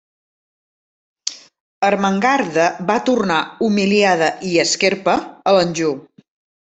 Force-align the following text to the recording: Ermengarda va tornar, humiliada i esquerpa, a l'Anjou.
Ermengarda 1.89 2.65
va 2.89 2.97
tornar, 3.11 3.39
humiliada 3.67 4.31
i 4.53 4.59
esquerpa, 4.65 5.15
a 5.53 5.55
l'Anjou. 5.59 5.95